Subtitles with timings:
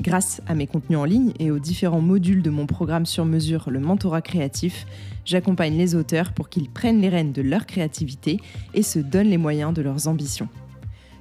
[0.00, 3.70] Grâce à mes contenus en ligne et aux différents modules de mon programme sur mesure,
[3.70, 4.86] le mentorat créatif,
[5.24, 8.38] j'accompagne les auteurs pour qu'ils prennent les rênes de leur créativité
[8.74, 10.48] et se donnent les moyens de leurs ambitions.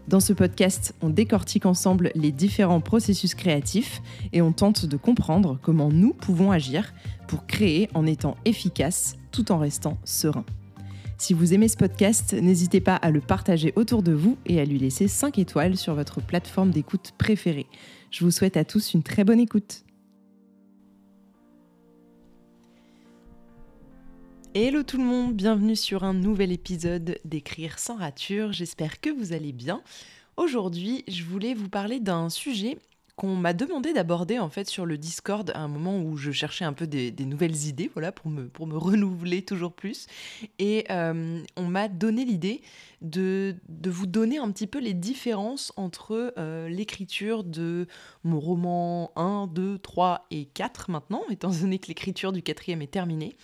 [0.10, 4.02] Dans ce podcast, on décortique ensemble les différents processus créatifs
[4.34, 6.94] et on tente de comprendre comment nous pouvons agir
[7.28, 10.46] pour créer en étant efficace tout en restant serein.
[11.18, 14.66] Si vous aimez ce podcast, n'hésitez pas à le partager autour de vous et à
[14.66, 17.68] lui laisser 5 étoiles sur votre plateforme d'écoute préférée.
[18.16, 19.84] Je vous souhaite à tous une très bonne écoute.
[24.54, 29.34] Hello tout le monde, bienvenue sur un nouvel épisode d'Écrire sans rature, j'espère que vous
[29.34, 29.84] allez bien.
[30.38, 32.78] Aujourd'hui, je voulais vous parler d'un sujet
[33.16, 36.66] qu'on m'a demandé d'aborder en fait sur le Discord à un moment où je cherchais
[36.66, 40.08] un peu des, nouvelles idées, voilà, pour me, pour me renouveler toujours plus.
[40.60, 42.62] Et euh, on m'a donné l'idée
[43.02, 47.88] de, de, vous donner un petit peu les différences entre euh, l'écriture de
[48.24, 52.92] mon roman 1, 2, 3 et 4 maintenant, étant donné que l'écriture du quatrième est
[52.92, 53.36] terminée.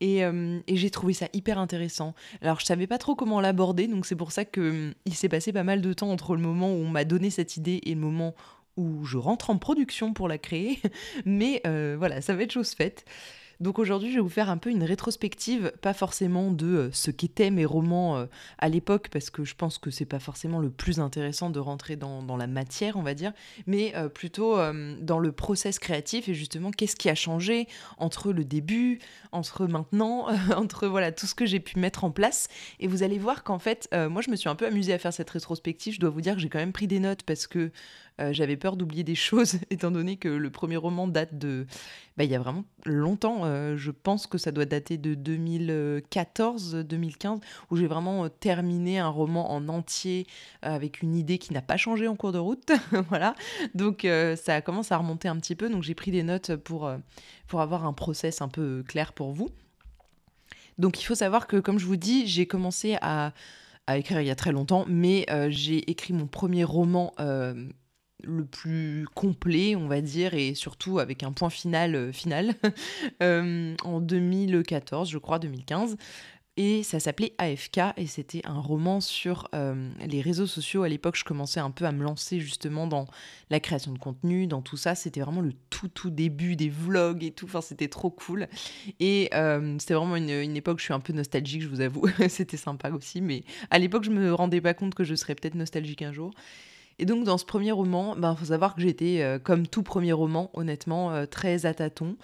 [0.00, 2.14] Et, euh, et j'ai trouvé ça hyper intéressant.
[2.40, 5.52] Alors je savais pas trop comment l'aborder, donc c'est pour ça qu'il il s'est passé
[5.52, 8.00] pas mal de temps entre le moment où on m'a donné cette idée et le
[8.00, 8.34] moment
[8.80, 10.80] où je rentre en production pour la créer,
[11.24, 13.04] mais euh, voilà, ça va être chose faite.
[13.60, 17.10] Donc aujourd'hui, je vais vous faire un peu une rétrospective, pas forcément de euh, ce
[17.10, 18.24] qu'étaient mes romans euh,
[18.56, 21.96] à l'époque, parce que je pense que c'est pas forcément le plus intéressant de rentrer
[21.96, 23.34] dans, la matière, on va dire,
[23.66, 24.56] mais plutôt
[25.00, 28.98] dans le process créatif et justement qu'est-ce qui a changé entre le début,
[29.32, 32.48] entre maintenant, entre voilà tout ce que j'ai pu mettre en place.
[32.78, 35.12] Et vous allez voir qu'en fait, moi je me suis un peu amusée à faire
[35.12, 35.94] cette rétrospective.
[35.94, 37.72] Je dois vous dire que j'ai quand même pris des notes parce que
[38.20, 41.66] euh, j'avais peur d'oublier des choses, étant donné que le premier roman date de.
[42.16, 43.44] Bah, il y a vraiment longtemps.
[43.44, 49.08] Euh, je pense que ça doit dater de 2014-2015, où j'ai vraiment euh, terminé un
[49.08, 50.26] roman en entier
[50.62, 52.72] avec une idée qui n'a pas changé en cours de route.
[53.08, 53.34] voilà.
[53.74, 54.06] Donc
[54.36, 55.70] ça commence à remonter un petit peu.
[55.70, 56.90] Donc j'ai pris des notes pour,
[57.46, 59.48] pour avoir un process un peu clair pour vous.
[60.78, 63.32] Donc il faut savoir que, comme je vous dis, j'ai commencé à
[63.86, 67.14] à écrire il y a très longtemps, mais j'ai écrit mon premier roman
[68.24, 72.54] le plus complet, on va dire, et surtout avec un point final euh, final,
[73.22, 75.96] euh, en 2014, je crois, 2015.
[76.56, 80.82] Et ça s'appelait AFK et c'était un roman sur euh, les réseaux sociaux.
[80.82, 83.06] À l'époque, je commençais un peu à me lancer justement dans
[83.48, 84.94] la création de contenu, dans tout ça.
[84.94, 87.46] C'était vraiment le tout tout début des vlogs et tout.
[87.46, 88.46] Enfin, c'était trop cool.
[88.98, 89.30] Et
[89.78, 92.04] c'était vraiment une, une, époque, je suis un peu nostalgique, je vous avoue.
[92.28, 93.22] c'était sympa aussi.
[93.22, 96.34] Mais à l'époque, je me rendais pas compte que je serais peut-être nostalgique un jour.
[97.00, 99.82] Et donc dans ce premier roman, il ben, faut savoir que j'étais, euh, comme tout
[99.82, 102.16] premier roman, honnêtement, euh, très à tâtons.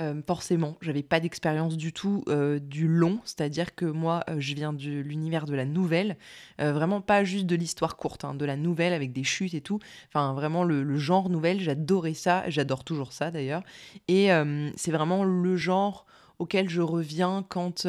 [0.00, 2.24] Euh, forcément, j'avais pas d'expérience du tout
[2.60, 6.16] du long, c'est-à-dire que moi, je viens de l'univers de la nouvelle,
[6.58, 9.78] vraiment pas juste de l'histoire courte, hein, de la nouvelle avec des chutes et tout.
[10.08, 13.62] Enfin, vraiment le, le genre nouvelle, j'adorais ça, j'adore toujours ça d'ailleurs.
[14.08, 14.30] Et
[14.76, 16.06] c'est vraiment le genre
[16.40, 17.86] auquel je reviens quand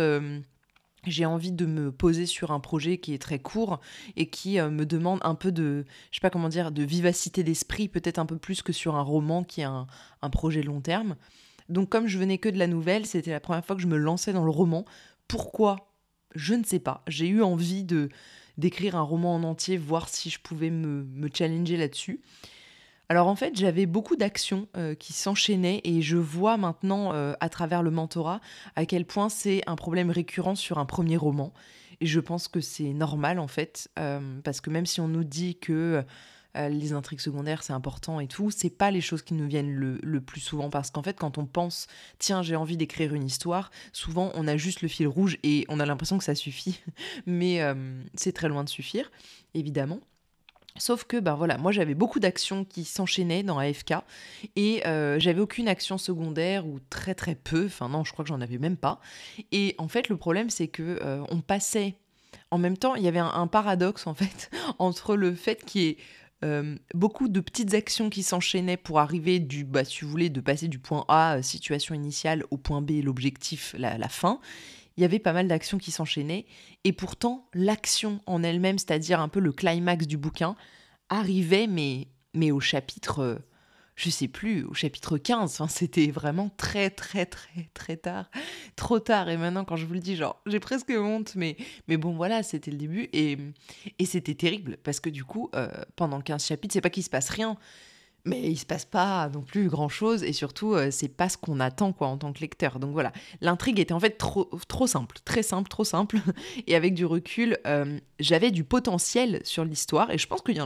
[1.12, 3.80] j'ai envie de me poser sur un projet qui est très court
[4.16, 7.44] et qui euh, me demande un peu de, je sais pas comment dire, de vivacité
[7.44, 9.88] d'esprit, peut-être un peu plus que sur un roman qui est un,
[10.22, 11.16] un, projet long terme.
[11.70, 13.98] Donc comme je venais que de la nouvelle, c'était la première fois que je me
[13.98, 14.86] lançais dans le roman.
[15.28, 15.92] Pourquoi?
[16.34, 17.04] Je ne sais pas.
[17.08, 18.10] J'ai eu envie de
[18.58, 22.22] d'écrire un roman en entier, voir si je pouvais me, me challenger là-dessus.
[23.10, 27.50] Alors en fait, j'avais beaucoup d'actions euh, qui s'enchaînaient et je vois maintenant euh, à
[27.50, 28.42] travers le mentorat
[28.76, 31.54] à quel point c'est un problème récurrent sur un premier roman.
[32.02, 35.24] Et je pense que c'est normal en fait, euh, parce que même si on nous
[35.24, 36.04] dit que
[36.70, 40.00] les intrigues secondaires c'est important et tout, c'est pas les choses qui nous viennent le,
[40.02, 43.72] le plus souvent parce qu'en fait quand on pense tiens j'ai envie d'écrire une histoire,
[43.92, 46.80] souvent on a juste le fil rouge et on a l'impression que ça suffit,
[47.26, 47.60] mais
[48.14, 49.12] c'est très loin de suffire
[49.54, 50.00] évidemment.
[50.78, 53.94] Sauf que, ben voilà, moi j'avais beaucoup d'actions qui s'enchaînaient dans AFK
[54.58, 58.30] et euh, j'avais aucune action secondaire ou très très peu, enfin non, je crois que
[58.30, 59.00] j'en avais même pas.
[59.54, 61.96] Et en fait, le problème c'est que euh, on passait
[62.52, 65.88] en même temps, il y avait un, paradoxe en fait entre le fait qu'il y
[65.88, 65.98] ait
[66.44, 70.42] euh, beaucoup de petites actions qui s'enchaînaient pour arriver du, bah, si vous voulez, de
[70.42, 74.40] passer du point A, situation initiale, au point B, l'objectif, la, la fin,
[74.98, 76.46] il y avait pas mal d'actions qui s'enchaînaient.
[76.84, 80.56] Et pourtant, l'action en elle-même, c'est-à-dire un peu le climax du bouquin,
[81.10, 83.42] arrivait, mais, mais au chapitre
[83.96, 85.54] je sais plus, au chapitre 15.
[85.54, 88.30] Enfin, c'était vraiment très, très, très, très tard.
[88.76, 89.30] Trop tard.
[89.30, 91.36] Et maintenant, quand je vous le dis, genre, j'ai presque honte.
[91.36, 91.56] Mais,
[91.88, 93.10] mais bon, voilà, c'était le début.
[93.14, 93.38] Et,
[93.98, 94.78] et c'était terrible.
[94.84, 97.58] Parce que du coup, euh, pendant 15 chapitres, c'est pas qu'il se passe rien
[98.26, 101.38] mais il se passe pas non plus grand chose et surtout euh, c'est pas ce
[101.38, 102.80] qu'on attend quoi en tant que lecteur.
[102.80, 103.14] Donc voilà.
[103.42, 106.18] L'intrigue était en fait trop trop simple très simple trop simple.
[106.68, 110.62] Et avec du recul euh, j'avais du potentiel sur l'histoire et je pense qu'il y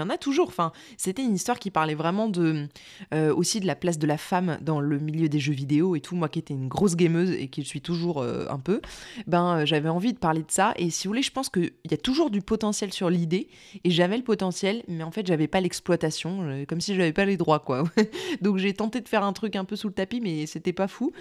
[0.00, 0.48] en a toujours.
[0.48, 2.66] Enfin c'était une histoire qui parlait vraiment de
[3.12, 6.00] euh, aussi de la place de la femme dans le milieu des jeux vidéo et
[6.00, 6.16] tout.
[6.16, 8.80] Moi qui étais une grosse gameuse et qui le suis toujours un peu
[9.26, 10.72] ben j'avais envie de parler de ça.
[10.76, 13.48] Et si vous voulez je pense qu'il y a toujours du potentiel sur l'idée
[13.84, 16.64] et j'avais le potentiel mais en fait j'avais pas l'exploitation.
[16.66, 17.84] Comme si pas les droits, quoi.
[18.40, 20.88] Donc j'ai tenté de faire un truc un peu sous le tapis, mais c'était pas
[20.88, 21.12] fou.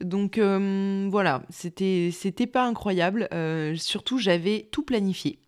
[0.00, 3.28] Donc euh, voilà, c'était c'était pas incroyable.
[3.32, 5.38] Euh, surtout, j'avais tout planifié.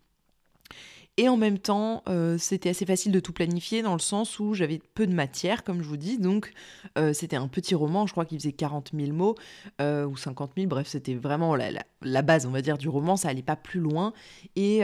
[1.16, 4.52] Et en même temps, euh, c'était assez facile de tout planifier dans le sens où
[4.52, 6.18] j'avais peu de matière, comme je vous dis.
[6.18, 6.52] Donc,
[6.98, 9.36] euh, c'était un petit roman, je crois qu'il faisait 40 000 mots
[9.80, 10.66] euh, ou 50 000.
[10.66, 13.16] Bref, c'était vraiment la, base, on va dire, du roman.
[13.16, 14.12] Ça allait pas plus loin.
[14.56, 14.82] Et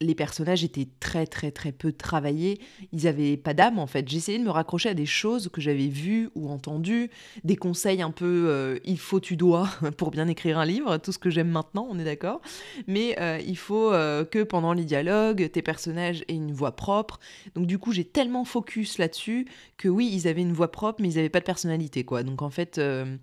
[0.00, 2.60] les personnages étaient très, très, très peu travaillés.
[2.92, 4.06] Ils avaient pas d'âme, en fait.
[4.06, 7.10] J'essayais de me raccrocher à des choses que j'avais vues ou entendues,
[7.42, 11.18] des conseils un peu il faut, tu dois pour bien écrire un livre, tout ce
[11.18, 12.42] que j'aime maintenant, on est d'accord.
[12.86, 13.16] Mais
[13.46, 17.18] il faut que pendant les dialogues, tes personnages aient une voix propre.
[17.54, 19.46] Donc du coup, j'ai tellement focus là-dessus
[19.76, 22.22] que oui, ils avaient une voix propre, mais ils n'avaient pas de personnalité, quoi.
[22.22, 23.16] Donc en fait, euh,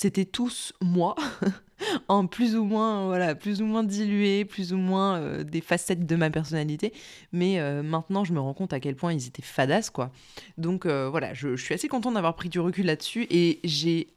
[0.00, 1.14] c'était tous moi.
[2.08, 6.06] en plus ou moins voilà plus ou moins dilué plus ou moins euh, des facettes
[6.06, 6.92] de ma personnalité.
[7.32, 10.10] Mais euh, maintenant je me rends compte à quel point ils étaient fadas quoi.
[10.56, 14.08] Donc euh, voilà je, suis assez contente d'avoir pris du recul là-dessus et j'ai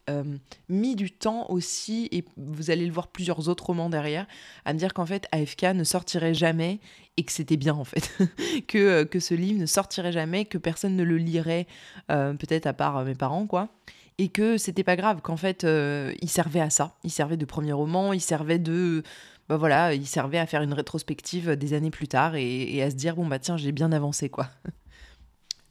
[0.69, 4.27] mis du temps aussi et vous allez le voir plusieurs autres romans derrière
[4.65, 6.79] à me dire qu'en fait AFK ne sortirait jamais
[7.15, 8.11] et que c'était bien en fait.
[8.67, 11.67] Que, que ce livre ne sortirait jamais que personne ne le lirait
[12.07, 13.69] peut-être à part mes parents quoi
[14.17, 16.95] et que c'était pas grave, qu'en fait, euh, il servait à ça.
[17.03, 19.03] Il servait de premier roman, il servait de.
[19.49, 22.95] Bah voilà, il servait à faire une rétrospective des années plus tard et, à se
[22.95, 24.47] dire, bon bah tiens, j'ai bien avancé quoi.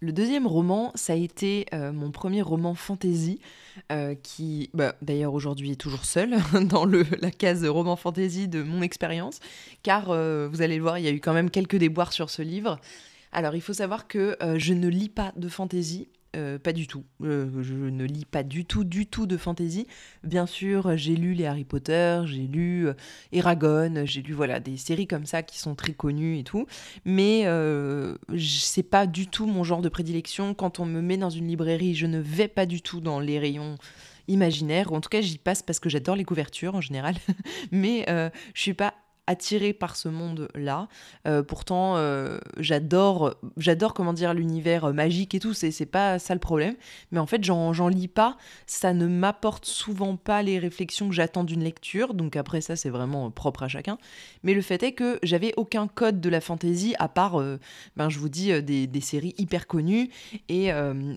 [0.01, 3.39] Le deuxième roman, ça a été euh, mon premier roman fantasy,
[3.93, 6.37] euh, qui bah, d'ailleurs aujourd'hui est toujours seul
[6.69, 9.39] dans le, la case roman fantasy de mon expérience,
[9.85, 12.43] car vous allez le voir, il y a eu quand même quelques déboires sur ce
[12.43, 12.81] livre.
[13.31, 17.05] Alors il faut savoir que je ne lis pas de fantasy, euh, pas du tout.
[17.23, 19.87] Euh, je ne lis pas du tout, du tout de fantasy.
[20.25, 22.95] Bien sûr, j'ai lu les Harry Potter, j'ai lu euh,
[23.33, 26.67] Eragon, j'ai lu voilà des séries comme ça qui sont très connues et tout.
[27.05, 27.47] Mais
[28.39, 30.55] c'est pas du tout mon genre de prédilection.
[30.55, 33.39] Quand on me met dans une librairie, je ne vais pas du tout dans les
[33.39, 33.77] rayons
[34.29, 34.93] imaginaires.
[34.93, 37.17] En tout cas, j'y passe parce que j'adore les couvertures en général.
[37.73, 38.95] Mais je suis pas
[39.29, 40.89] attirée par ce monde-là.
[41.29, 45.55] Euh, pourtant, euh, j'adore, j'adore comment dire l'univers euh, magique et tout.
[45.55, 46.75] C'est, c'est pas ça le problème.
[47.13, 48.37] Mais en fait, j'en, j'en lis pas.
[48.67, 52.15] Ça ne m'apporte souvent pas les réflexions que j'attends d'une lecture.
[52.15, 53.97] Donc après ça, c'est vraiment propre à chacun.
[54.43, 57.41] Mais le fait est que j'avais aucun code de la fantaisie à part,
[57.97, 60.11] ben je vous dis des, des séries hyper connues.
[60.49, 60.71] Et,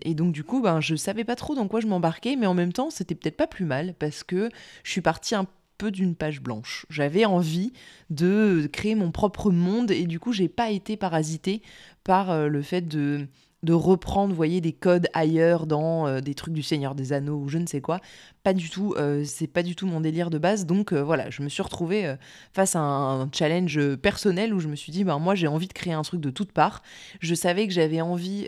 [0.04, 2.36] et, donc du coup, ben je savais pas trop dans quoi je m'embarquais.
[2.36, 4.50] Mais en même temps, c'était peut-être pas plus mal parce que
[4.84, 5.46] je suis partie un
[5.78, 6.86] peu d'une page blanche.
[6.90, 7.74] J'avais envie
[8.10, 11.62] de créer mon propre monde et du coup, j'ai pas été parasité
[12.04, 13.28] par euh, le fait de
[13.66, 17.50] de reprendre, voyez, des codes ailleurs dans euh, des trucs du Seigneur des Anneaux ou
[17.50, 18.00] je ne sais quoi.
[18.44, 20.66] Pas du tout, euh, c'est pas du tout mon délire de base.
[20.66, 22.16] Donc voilà, je me suis retrouvée
[22.54, 25.74] face à un challenge personnel où je me suis dit, ben moi j'ai envie de
[25.74, 26.82] créer un truc de toutes parts.
[27.20, 28.48] Je savais que j'avais envie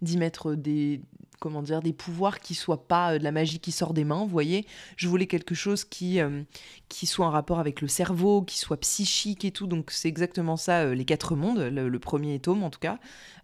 [0.00, 1.02] d'y mettre des,
[1.40, 4.20] comment dire, des pouvoirs qui soient pas euh, de la magie qui sort des mains,
[4.20, 4.66] vous voyez.
[4.96, 6.42] Je voulais quelque chose qui, euh,
[6.88, 9.66] qui soit en rapport avec le cerveau, qui soit psychique et tout.
[9.66, 12.98] Donc c'est exactement ça, euh, les quatre mondes, le, premier tome en tout cas.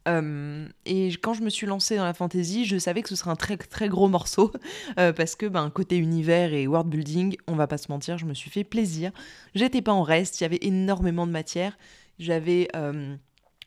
[0.07, 3.37] Et quand je me suis lancée dans la fantasy, je savais que ce serait un
[3.37, 4.53] très très gros morceau
[4.97, 8.35] parce que ben côté univers et world building, on va pas se mentir, je me
[8.35, 9.11] suis fait plaisir.
[9.55, 11.77] J'étais pas en reste, il y avait énormément de matière.
[12.19, 12.69] J'avais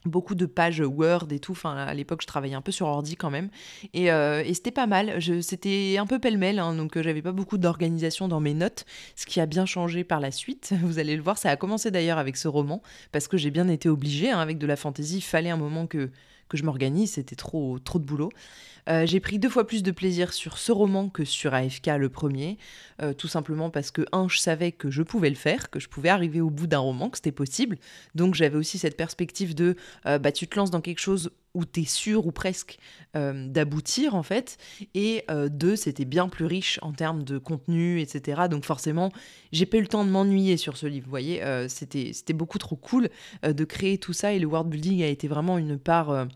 [0.06, 1.58] beaucoup de pages Word et tout.
[1.63, 3.50] À l'époque, je travaillais un peu sur ordi quand même.
[3.94, 5.22] Et, euh, c'était pas mal.
[5.41, 9.25] C'était un peu pêle-mêle, hein, donc euh, j'avais pas beaucoup d'organisation dans mes notes, ce
[9.25, 10.74] qui a bien changé par la suite.
[10.84, 13.68] Vous allez le voir, ça a commencé d'ailleurs avec ce roman, parce que j'ai bien
[13.68, 16.10] été obligée, hein, avec de la fantaisie, il fallait un moment que
[16.50, 18.29] que je m'organise, c'était trop, trop de boulot.
[18.89, 22.10] Euh, j'ai pris deux fois plus de plaisir sur ce roman que sur AFK le
[22.10, 22.58] premier,
[23.01, 25.88] euh, tout simplement parce que, un, je savais que je pouvais le faire, que je
[25.88, 27.77] pouvais arriver au bout d'un roman, que c'était possible.
[28.15, 29.75] Donc j'avais aussi cette perspective de,
[30.06, 32.77] euh, bah, tu te lances dans quelque chose où tu es sûr ou presque
[33.13, 34.58] d'aboutir en fait.
[34.94, 38.44] Et deux, c'était bien plus riche en termes de contenu, etc.
[38.50, 39.12] Donc forcément,
[39.51, 41.06] j'ai pas eu le temps de m'ennuyer sur ce livre.
[41.06, 43.10] Vous voyez, c'était, c'était beaucoup trop cool
[43.44, 46.27] de créer tout ça et le world building a été vraiment une part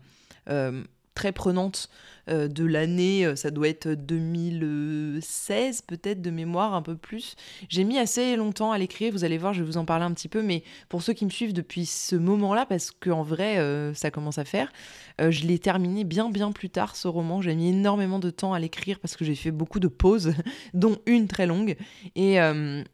[1.14, 1.88] très prenante
[2.28, 7.36] de l'année, ça doit être 2016 peut-être de mémoire, un peu plus.
[7.68, 10.12] J'ai mis assez longtemps à l'écrire, vous allez voir, je vais vous en parler un
[10.12, 13.58] petit peu, mais pour ceux qui me suivent depuis ce moment-là, parce qu'en vrai,
[13.94, 14.72] ça commence à faire,
[15.18, 17.42] je l'ai terminé bien bien plus tard ce roman.
[17.42, 20.34] J'ai mis énormément de temps à l'écrire parce que j'ai fait beaucoup de pauses,
[20.74, 21.76] dont une très longue.
[22.16, 22.36] Et,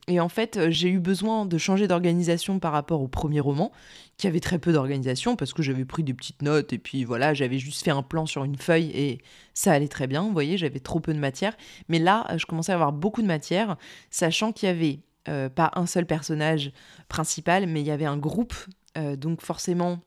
[0.09, 3.73] et en fait, j'ai eu besoin de changer d'organisation par rapport au premier roman,
[4.17, 7.33] qui avait très peu d'organisation parce que j'avais pris des petites notes et puis voilà,
[7.33, 9.20] j'avais juste fait un plan sur une feuille et
[9.55, 10.23] ça allait très bien.
[10.23, 11.57] Vous voyez, j'avais trop peu de matière.
[11.89, 13.77] Mais là, je commençais à avoir beaucoup de matière,
[14.11, 16.73] sachant qu'il y avait euh, pas un seul personnage
[17.09, 18.55] principal, mais il y avait un groupe.
[18.97, 20.01] Euh, donc forcément,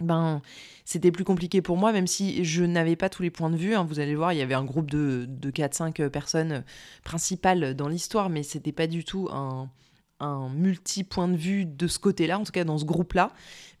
[0.00, 0.42] ben,
[0.84, 3.74] c'était plus compliqué pour moi, même si je n'avais pas tous les points de vue.
[3.74, 3.84] Hein.
[3.84, 6.64] Vous allez voir, il y avait un groupe de, de 4-5 personnes
[7.04, 9.70] principales dans l'histoire, mais c'était pas du tout un,
[10.22, 13.32] un multi-point de vue de ce côté-là, en tout cas dans ce groupe-là.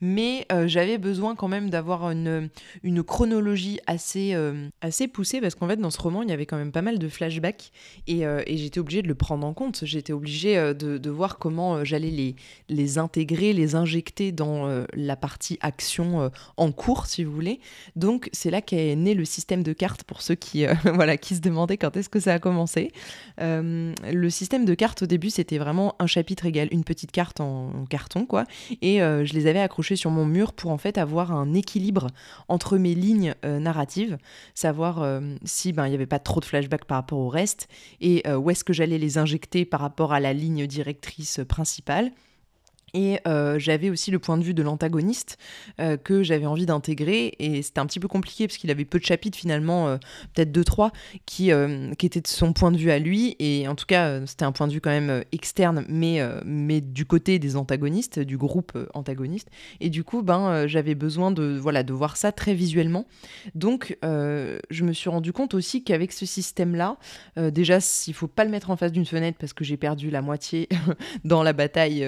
[0.02, 2.50] Mais euh, j'avais besoin quand même d'avoir une,
[3.06, 6.56] chronologie assez, euh, assez poussée, parce qu'en fait, dans ce roman, il y avait quand
[6.56, 7.70] même pas mal de flashbacks,
[8.08, 9.84] et, euh, j'étais obligée de le prendre en compte.
[9.84, 12.34] J'étais obligée de, de, voir comment j'allais les,
[12.68, 17.60] les intégrer, les injecter dans la partie action en cours, si vous voulez.
[17.94, 21.40] Donc, c'est là qu'est né le système de cartes, pour ceux qui, voilà, qui se
[21.40, 22.90] demandaient quand est-ce que ça a commencé.
[23.38, 28.26] le système de cartes, au début, c'était vraiment un chapitre une petite carte en, carton,
[28.26, 28.44] quoi.
[28.80, 32.08] Et euh, je les avais accrochées sur mon mur pour en fait avoir un équilibre
[32.48, 34.18] entre mes lignes euh, narratives,
[34.54, 37.68] savoir euh, si ben il y avait pas trop de flashbacks par rapport au reste
[38.00, 42.12] et où est-ce que j'allais les injecter par rapport à la ligne directrice principale.
[42.94, 45.38] Et euh, j'avais aussi le point de vue de l'antagoniste
[45.80, 47.34] euh, que j'avais envie d'intégrer.
[47.38, 49.96] Et c'était un petit peu compliqué parce qu'il avait peu de chapitres finalement, euh,
[50.34, 50.92] peut-être deux, trois,
[51.24, 51.50] qui,
[51.98, 53.36] qui étaient de son point de vue à lui.
[53.38, 57.06] Et en tout cas, c'était un point de vue quand même externe, mais, mais du
[57.06, 59.48] côté des antagonistes, du groupe antagoniste.
[59.80, 63.06] Et du coup, ben, j'avais besoin de, voilà, de voir ça très visuellement.
[63.54, 66.96] Donc, je me suis rendu compte aussi qu'avec ce système-là,
[67.36, 70.22] déjà, il faut pas le mettre en face d'une fenêtre parce que j'ai perdu la
[70.22, 70.68] moitié
[71.24, 72.06] dans la bataille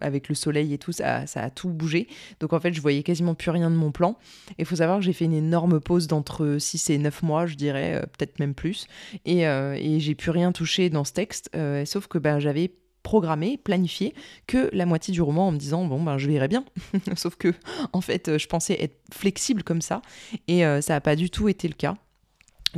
[0.00, 2.08] avec avec le soleil et tout, ça, ça, a tout bougé.
[2.40, 4.16] Donc en fait, je voyais quasiment plus rien de mon plan.
[4.58, 7.54] Il faut savoir que j'ai fait une énorme pause d'entre 6 et 9 mois, je
[7.54, 8.86] dirais, euh, peut-être même plus.
[9.24, 12.72] Et, euh, et j'ai plus rien touché dans ce texte, euh, sauf que ben, j'avais
[13.02, 14.14] programmé, planifié
[14.46, 16.64] que la moitié du roman en me disant bon ben je verrai bien.
[17.16, 17.52] Sauf que
[17.92, 20.00] en fait je pensais être flexible comme ça
[20.48, 21.96] et ça n'a pas du tout été le cas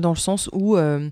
[0.00, 1.08] dans le sens où euh,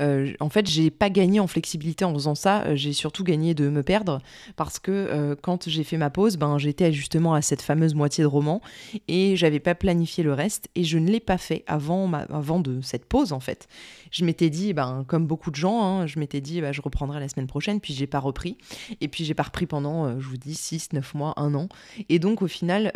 [0.00, 3.54] euh, en fait j'ai pas gagné en flexibilité en faisant ça euh, j'ai surtout gagné
[3.54, 4.20] de me perdre
[4.56, 8.28] parce que quand j'ai fait ma pause ben j'étais justement à cette fameuse moitié de
[8.28, 8.60] roman
[9.08, 12.80] et j'avais pas planifié le reste et je ne l'ai pas fait avant avant de
[12.80, 13.68] cette pause en fait.
[14.10, 17.20] Je m'étais dit ben comme beaucoup de gens hein, je m'étais dit ben, je reprendrai
[17.20, 18.56] la semaine prochaine puis j'ai pas repris
[19.00, 21.68] et puis j'ai pas repris pendant je vous dis 6 9 mois un an
[22.08, 22.92] et donc au final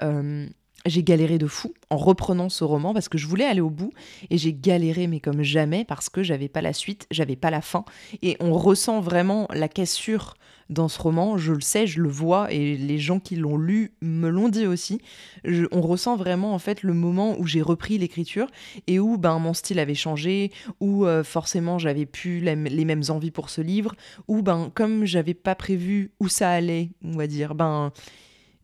[0.86, 3.92] j'ai galéré de fou en reprenant ce roman parce que je voulais aller au bout
[4.30, 7.60] et j'ai galéré mais comme jamais parce que j'avais pas la suite, j'avais pas la
[7.60, 7.84] fin
[8.22, 10.34] et on ressent vraiment la cassure
[10.70, 13.92] dans ce roman, je le sais, je le vois et les gens qui l'ont lu
[14.00, 15.00] me l'ont dit aussi.
[15.72, 18.46] on ressent vraiment en fait le moment où j'ai repris l'écriture
[18.86, 23.32] et où ben mon style avait changé, où euh, forcément j'avais plus les, mêmes envies
[23.32, 23.94] pour ce livre,
[24.28, 27.92] où ben comme j'avais pas prévu où ça allait, on va dire, ben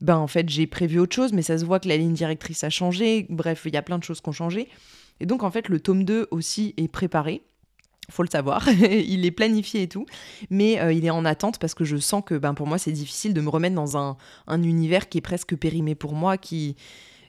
[0.01, 2.65] ben en fait j'ai prévu autre chose, mais ça se voit que la ligne directrice
[2.65, 4.69] a changé, bref, il y a plein de choses qui ont changé.
[5.21, 7.43] Et donc en fait le tome 2 aussi est préparé,
[8.11, 10.07] faut le savoir, il est planifié et tout,
[10.51, 12.93] mais euh, il est en attente parce que je sens que ben, pour moi c'est
[12.93, 16.77] difficile de me remettre dans un, un, univers qui est presque périmé pour moi, qui...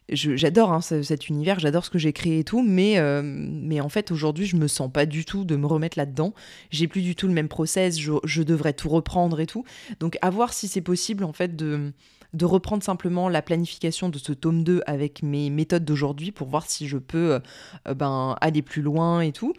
[0.09, 3.89] J'adore hein, cet univers, j'adore ce que j'ai créé et tout, mais, euh, mais en
[3.89, 6.33] fait aujourd'hui je me sens pas du tout de me remettre là-dedans.
[6.71, 9.65] J'ai plus du tout le même process, je, je devrais tout reprendre et tout.
[9.99, 11.91] Donc à voir si c'est possible en fait de,
[12.37, 16.65] de reprendre simplement la planification de ce tome 2 avec mes méthodes d'aujourd'hui pour voir
[16.67, 17.39] si je peux
[17.87, 19.53] euh, ben, aller plus loin et tout.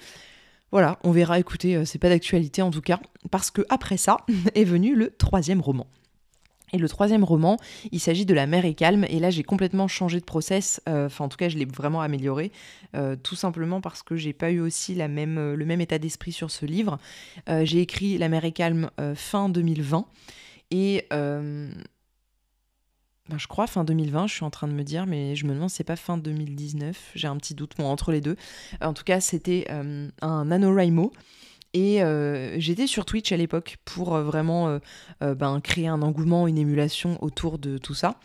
[0.70, 4.18] Voilà, on verra, écoutez, euh, c'est pas d'actualité en tout cas, parce que après ça
[4.54, 5.86] est venu le troisième roman.
[6.74, 7.56] Et le troisième roman,
[7.92, 11.06] il s'agit de La mer est calme, et là j'ai complètement changé de process, euh,
[11.06, 12.52] enfin en tout cas je l'ai vraiment amélioré,
[13.22, 16.98] tout simplement parce que j'ai pas eu aussi le même état d'esprit sur ce livre.
[17.62, 20.04] j'ai écrit La mer est calme fin 2020,
[20.70, 21.06] et
[23.28, 25.54] ben, je crois fin 2020, je suis en train de me dire, mais je me
[25.54, 28.36] demande c'est pas fin 2019, j'ai un petit doute, entre les deux.
[28.80, 31.12] En tout cas, c'était euh, un NaNoWriMo
[31.74, 34.80] Et euh, j'étais sur Twitch à l'époque pour euh, vraiment
[35.22, 38.18] euh, ben, créer un engouement, une émulation autour de tout ça.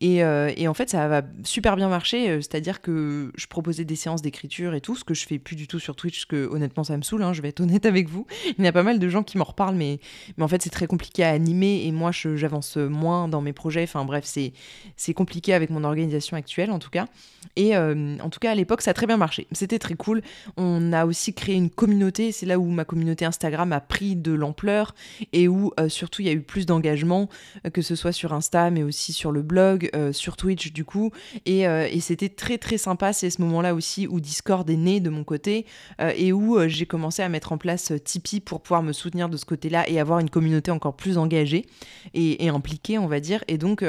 [0.00, 2.40] Et, en fait, ça va super bien marcher.
[2.42, 5.66] C'est-à-dire que je proposais des séances d'écriture et tout, ce que je fais plus du
[5.66, 7.22] tout sur Twitch, parce que honnêtement, ça me saoule.
[7.22, 8.26] Hein, je vais être honnête avec vous.
[8.58, 9.98] Il y a pas mal de gens qui m'en reparlent, mais,
[10.36, 13.82] mais en fait, c'est très compliqué à animer et moi, j'avance moins dans mes projets.
[13.82, 17.06] Enfin bref, c'est compliqué avec mon organisation actuelle en tout cas.
[17.56, 19.46] Et en tout cas, à l'époque, ça a très bien marché.
[19.52, 20.22] C'était très cool.
[20.56, 22.32] On a aussi créé une communauté.
[22.32, 24.96] C'est là où ma communauté Instagram a pris de l'ampleur
[25.32, 27.28] et où euh, surtout il y a eu plus d'engagement,
[27.64, 30.84] euh, que ce soit sur Insta, mais aussi sur le blog, euh, sur Twitch du
[30.84, 31.12] coup.
[31.46, 31.60] Et,
[32.00, 33.12] c'était très très sympa.
[33.12, 35.66] C'est ce moment-là aussi où Discord est né de mon côté
[36.00, 39.44] et où j'ai commencé à mettre en place Tipeee pour pouvoir me soutenir de ce
[39.44, 41.66] côté-là et avoir une communauté encore plus engagée
[42.14, 43.44] et, impliquée, on va dire.
[43.48, 43.84] Et donc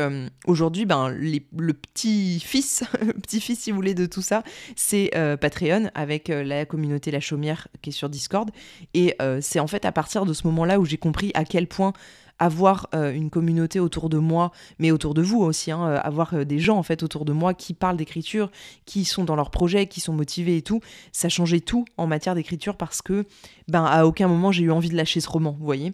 [0.45, 2.83] aujourd'hui, ben, le petit-fils,
[3.23, 4.43] petit-fils si vous voulez, de tout ça,
[4.75, 8.51] c'est Patreon avec la communauté La Chaumière qui est sur Discord.
[8.93, 11.67] Et euh, c'est en fait à partir de ce moment-là où j'ai compris à quel
[11.67, 11.93] point
[12.39, 16.45] avoir euh, une communauté autour de moi, mais autour de vous aussi, hein, euh, avoir
[16.45, 18.49] des gens en fait autour de moi qui parlent d'écriture,
[18.85, 20.81] qui sont dans leurs projets, qui sont motivés et tout,
[21.11, 23.25] ça changeait tout en matière d'écriture parce que
[23.67, 25.93] ben à aucun moment j'ai eu envie de lâcher ce roman, vous voyez.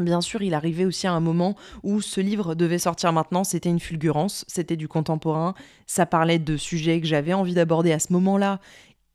[0.00, 3.68] Bien sûr, il arrivait aussi à un moment où ce livre devait sortir maintenant, c'était
[3.68, 5.54] une fulgurance, c'était du contemporain,
[5.86, 8.60] ça parlait de sujets que j'avais envie d'aborder à ce moment-là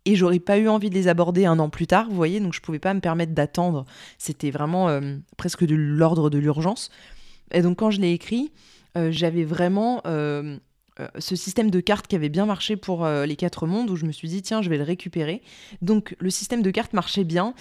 [0.06, 2.54] et j'aurais pas eu envie de les aborder un an plus tard, vous voyez, donc
[2.54, 3.86] je pouvais pas me permettre d'attendre.
[4.18, 6.90] C'était vraiment euh, presque de l'ordre de l'urgence.
[7.52, 8.52] Et donc quand je l'ai écrit,
[8.98, 10.58] euh, j'avais vraiment euh,
[11.18, 14.12] ce système de cartes qui avait bien marché pour les quatre mondes, où je me
[14.12, 15.42] suis dit, tiens, je vais le récupérer.
[15.82, 17.56] Donc le système de cartes marchait bien.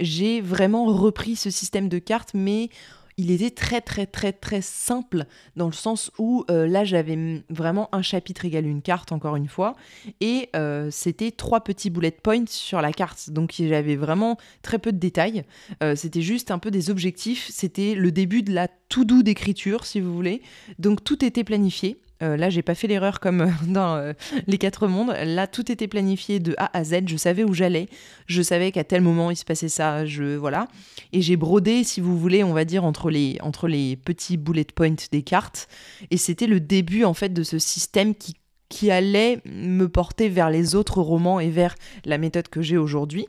[0.00, 2.70] J'ai vraiment repris ce système de cartes, mais
[3.16, 5.24] il était très très très très simple
[5.56, 9.48] dans le sens où euh, là j'avais vraiment un chapitre égal une carte encore une
[9.48, 9.74] fois
[10.20, 13.30] et euh, c'était trois petits bullet points sur la carte.
[13.30, 15.44] Donc j'avais vraiment très peu de détails.
[15.82, 17.48] Euh, c'était juste un peu des objectifs.
[17.50, 20.42] C'était le début de la tout doux d'écriture si vous voulez.
[20.78, 24.12] Donc tout était planifié euh, là, j'ai pas fait l'erreur comme euh, dans euh,
[24.46, 25.14] les quatre mondes.
[25.24, 27.02] Là, tout était planifié de A à Z.
[27.06, 27.88] Je savais où j'allais.
[28.26, 30.06] Je savais qu'à tel moment il se passait ça.
[30.06, 30.68] Je voilà.
[31.12, 34.64] Et j'ai brodé, si vous voulez, on va dire entre les entre les petits bullet
[34.64, 35.68] points des cartes.
[36.10, 38.34] Et c'était le début en fait de ce système qui
[38.68, 43.28] qui allait me porter vers les autres romans et vers la méthode que j'ai aujourd'hui.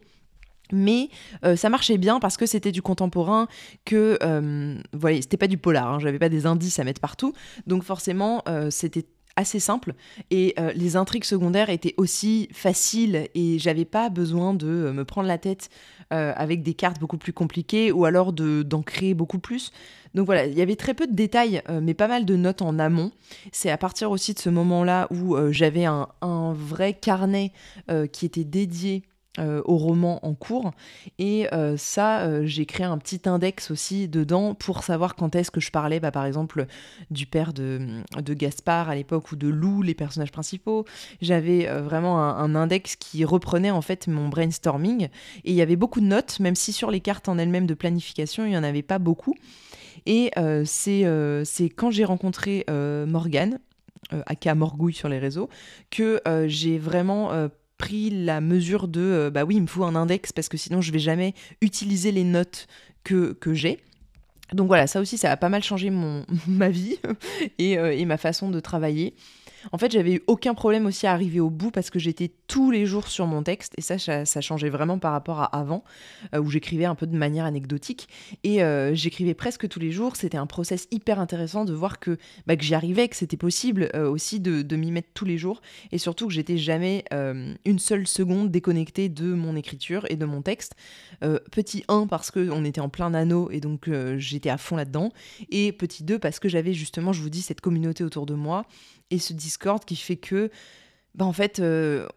[0.71, 1.09] Mais
[1.45, 3.47] euh, ça marchait bien parce que c'était du contemporain,
[3.85, 7.33] que euh, voilà, c'était pas du polar, hein, j'avais pas des indices à mettre partout,
[7.65, 9.93] donc forcément euh, c'était assez simple
[10.31, 15.37] et les intrigues secondaires étaient aussi faciles et j'avais pas besoin de me prendre la
[15.37, 15.69] tête
[16.09, 19.71] avec des cartes beaucoup plus compliquées ou alors d'en créer beaucoup plus.
[20.15, 22.79] Donc voilà, il y avait très peu de détails, mais pas mal de notes en
[22.79, 23.11] amont.
[23.51, 27.51] C'est à partir aussi de ce moment-là où j'avais un, un, vrai carnet
[28.11, 29.03] qui était dédié
[29.39, 30.71] euh, au roman en cours.
[31.19, 35.51] Et euh, ça, euh, j'ai créé un petit index aussi dedans pour savoir quand est-ce
[35.51, 36.65] que je parlais, bah, par exemple,
[37.11, 40.85] du père de, de Gaspard à l'époque ou de Lou, les personnages principaux.
[41.21, 45.09] J'avais vraiment un, index qui reprenait en fait mon brainstorming.
[45.43, 47.75] Et il y avait beaucoup de notes, même si sur les cartes en elles-mêmes de
[47.75, 49.35] planification, il n'y en avait pas beaucoup.
[50.07, 50.31] Et
[50.65, 53.59] c'est quand j'ai rencontré Morgane,
[54.25, 55.49] aka Morgouille sur les réseaux,
[55.91, 60.31] que j'ai vraiment pris la mesure de euh, bah oui, il me faut un index
[60.31, 62.67] parce que sinon je vais jamais utiliser les notes
[63.03, 63.79] que, que j'ai.
[64.53, 66.97] Donc voilà, ça aussi, ça a pas mal changé mon, ma vie
[67.59, 69.15] et, euh, et ma façon de travailler.
[69.71, 72.71] En fait, j'avais eu aucun problème aussi à arriver au bout parce que j'étais tous
[72.71, 75.83] les jours sur mon texte et ça, ça, changeait vraiment par rapport à avant
[76.33, 78.07] euh, où j'écrivais un peu de manière anecdotique
[78.43, 80.15] et euh, j'écrivais presque tous les jours.
[80.15, 83.89] C'était un process hyper intéressant de voir que, bah, que j'y arrivais, que c'était possible
[83.95, 87.03] euh, aussi de, de m'y mettre tous les jours et surtout que j'étais jamais
[87.65, 90.75] une seule seconde déconnectée de mon écriture et de mon texte.
[91.51, 95.11] petit 1 parce qu'on était en plein anneau et donc j'étais à fond là-dedans
[95.49, 98.65] et petit 2 parce que j'avais justement, je vous dis, cette communauté autour de moi
[99.11, 100.49] et ce Discord qui fait que,
[101.15, 102.07] bah en fait, euh,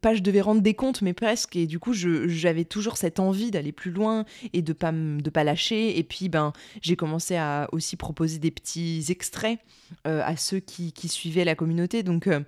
[0.00, 1.56] pas je devais rendre des comptes, mais presque.
[1.56, 5.44] Et du coup, j'avais toujours cette envie d'aller plus loin et de pas de pas
[5.44, 5.98] lâcher.
[5.98, 9.58] Et puis, ben, j'ai commencé à aussi proposer des petits extraits
[10.06, 12.02] euh, à ceux qui, qui, suivaient la communauté.
[12.02, 12.40] Donc, euh,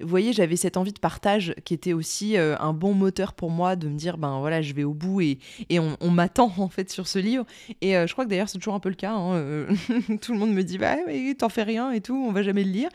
[0.00, 3.50] vous voyez, j'avais cette envie de partage qui était aussi euh, un bon moteur pour
[3.50, 6.68] moi de me dire, ben voilà, je vais au bout et, et on, m'attend en
[6.68, 7.44] fait sur ce livre.
[7.80, 9.12] Et je crois que d'ailleurs, c'est toujours un peu le cas.
[9.12, 9.66] Hein,
[10.22, 12.64] tout le monde me dit, bah, mais t'en fais rien et tout, on va jamais
[12.64, 12.88] le lire.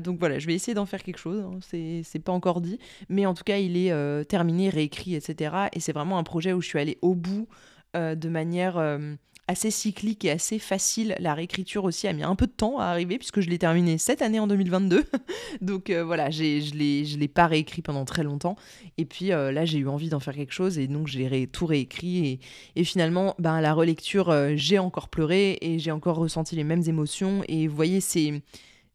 [0.00, 1.40] donc voilà, je vais essayer d'en faire quelque chose.
[1.40, 1.58] Hein,
[2.02, 2.78] c'est pas encore dit.
[3.08, 5.54] Mais en tout cas, il est euh, terminé, réécrit, etc.
[5.72, 7.48] Et c'est vraiment un projet où je suis allée au bout
[7.96, 9.14] euh, de manière euh,
[9.48, 11.14] assez cyclique et assez facile.
[11.18, 13.98] La réécriture aussi a mis un peu de temps à arriver puisque je l'ai terminé
[13.98, 15.04] cette année en 2022.
[15.60, 18.56] Donc voilà, je ne l'ai pas réécrit pendant très longtemps.
[18.98, 22.40] Et puis là, j'ai eu envie d'en faire quelque chose et donc j'ai tout réécrit.
[22.74, 27.42] Et, finalement, ben, la relecture, j'ai encore pleuré et j'ai encore ressenti les mêmes émotions.
[27.46, 28.42] Et vous voyez, c'est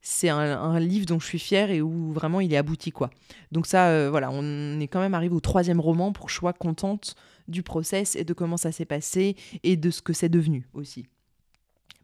[0.01, 3.11] c'est un, livre dont je suis fière et où vraiment il est abouti quoi.
[3.51, 7.15] Donc ça, voilà, on est quand même arrivé au troisième roman pour que contente
[7.47, 11.05] du process et de comment ça s'est passé et de ce que c'est devenu aussi.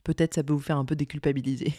[0.04, 1.74] Peut-être ça peut vous faire un peu déculpabiliser.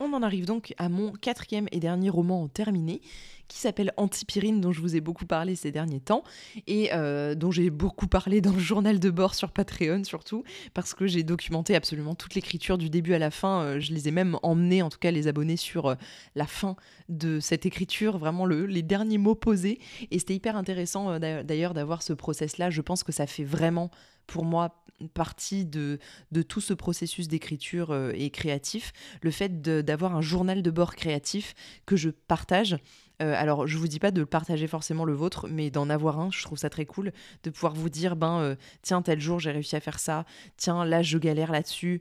[0.00, 3.00] On en arrive donc à mon quatrième et dernier roman terminé,
[3.48, 6.24] qui s'appelle Antipyrine, dont je vous ai beaucoup parlé ces derniers temps,
[6.66, 10.94] et euh, dont j'ai beaucoup parlé dans le journal de bord sur Patreon surtout, parce
[10.94, 13.62] que j'ai documenté absolument toute l'écriture du début à la fin.
[13.62, 15.94] Euh, je les ai même emmenés, en tout cas les abonnés, sur euh,
[16.34, 16.76] la fin
[17.08, 19.78] de cette écriture, vraiment le, les derniers mots posés.
[20.10, 22.70] Et c'était hyper intéressant d'ailleurs d'avoir ce process-là.
[22.70, 23.90] Je pense que ça fait vraiment
[24.26, 25.98] pour moi partie de,
[26.32, 31.54] de tout ce processus d'écriture et créatif, le fait d'avoir un journal de bord créatif
[31.84, 32.76] que je partage.
[33.22, 36.30] Euh, alors, je vous dis pas de partager forcément le vôtre, mais d'en avoir un,
[36.32, 37.12] je trouve ça très cool,
[37.44, 40.24] de pouvoir vous dire, ben, euh, tiens, tel jour j'ai réussi à faire ça,
[40.56, 42.00] tiens, là je galère là-dessus,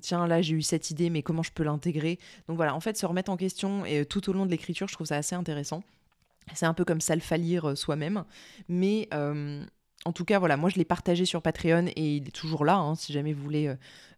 [0.00, 2.18] tiens, là j'ai eu cette idée, mais comment je peux l'intégrer?
[2.48, 4.94] Donc voilà, en fait, se remettre en question et tout au long de l'écriture, je
[4.94, 5.82] trouve ça assez intéressant.
[6.54, 8.24] C'est un peu comme ça le soi-même,
[8.68, 9.08] mais
[10.04, 12.76] en tout cas, voilà, moi je l'ai partagé sur Patreon et il est toujours là,
[12.76, 13.72] hein, si jamais vous voulez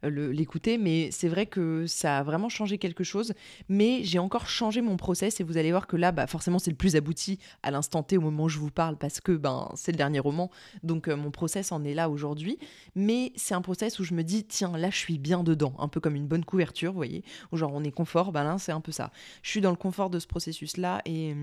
[0.04, 0.78] euh, l'écouter.
[0.78, 3.34] Mais c'est vrai que ça a vraiment changé quelque chose.
[3.68, 6.70] Mais j'ai encore changé mon process et vous allez voir que là, bah, forcément, c'est
[6.70, 9.70] le plus abouti à l'instant T au moment où je vous parle parce que ben,
[9.74, 10.50] c'est le dernier roman.
[10.82, 12.58] Donc euh, mon process en est là aujourd'hui.
[12.94, 15.74] Mais c'est un process où je me dis, tiens, là, je suis bien dedans.
[15.78, 17.24] Un peu comme une bonne couverture, vous voyez.
[17.52, 19.10] Où genre on est confort, ben là, c'est un peu ça.
[19.42, 21.34] Je suis dans le confort de ce processus-là et,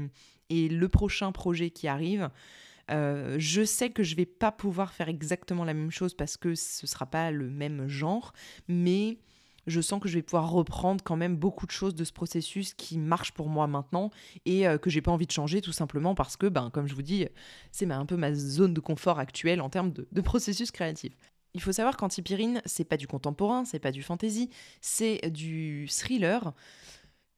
[0.49, 2.31] et le prochain projet qui arrive.
[2.91, 6.55] Euh, je sais que je vais pas pouvoir faire exactement la même chose parce que
[6.55, 8.33] ce sera pas le même genre,
[8.67, 9.17] mais
[9.67, 12.73] je sens que je vais pouvoir reprendre quand même beaucoup de choses de ce processus
[12.73, 14.09] qui marche pour moi maintenant
[14.45, 16.95] et euh, que j'ai pas envie de changer tout simplement parce que, ben, comme je
[16.95, 17.27] vous dis,
[17.71, 21.13] c'est un peu ma zone de confort actuelle en termes de, de processus créatif.
[21.53, 24.49] Il faut savoir qu'Antipyrine, c'est pas du contemporain, c'est pas du fantasy,
[24.79, 26.53] c'est du thriller.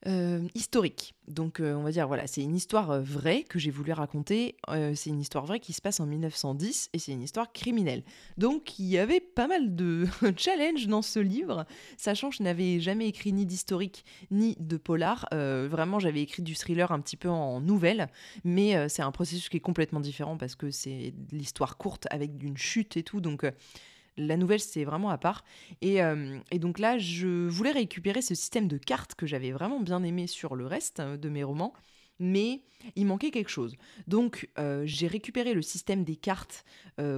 [0.06, 1.16] Euh, historique.
[1.30, 4.58] Donc euh, on va dire, voilà, c'est une histoire euh, vraie que j'ai voulu raconter.
[4.96, 8.04] c'est une histoire vraie qui se passe en 1910 et c'est une histoire criminelle.
[8.38, 10.06] Donc il y avait pas mal de
[10.38, 15.28] challenges dans ce livre, sachant que je n'avais jamais écrit ni d'historique ni de polar.
[15.32, 18.08] vraiment, j'avais écrit du thriller un petit peu en nouvelle,
[18.44, 22.58] mais c'est un processus qui est complètement différent parce que c'est l'histoire courte avec une
[22.58, 23.22] chute et tout.
[23.22, 23.46] Donc
[24.17, 25.43] la nouvelle, c'est vraiment à part.
[25.84, 30.04] Euh, et, donc là, je voulais récupérer ce système de cartes que j'avais vraiment bien
[30.04, 31.73] aimé sur le reste euh, de mes romans.
[32.19, 32.62] Mais
[32.95, 33.76] il manquait quelque chose.
[34.08, 36.63] Donc euh, j'ai récupéré le système des cartes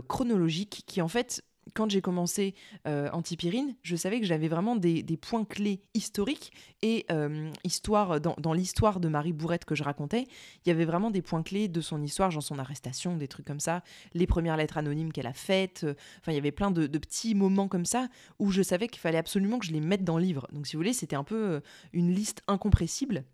[0.08, 2.54] chronologiques qui en fait quand j'ai commencé
[2.88, 6.52] euh, Antipyrine, je savais que j'avais vraiment des, points clés historiques
[6.82, 10.26] et euh, histoire dans, l'histoire de Marie Bourrette que je racontais,
[10.66, 13.46] il y avait vraiment des points clés de son histoire, genre son arrestation, des trucs
[13.46, 15.84] comme ça, les premières lettres anonymes qu'elle a faites.
[15.84, 18.08] Euh, enfin, il y avait plein de, de, petits moments comme ça
[18.40, 20.48] où je savais qu'il fallait absolument que je les mette dans le livre.
[20.52, 21.62] Donc, si vous voulez, c'était un peu
[21.94, 23.26] une liste incompressible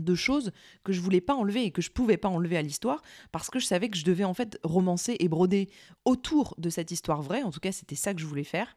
[0.00, 0.52] de choses
[0.84, 3.58] que je voulais pas enlever et que je pouvais pas enlever à l'histoire parce que
[3.58, 5.68] je savais que je devais en fait romancer et broder
[6.04, 7.42] autour de cette histoire vraie.
[7.42, 8.74] En tout cas, c'était ça que je voulais faire.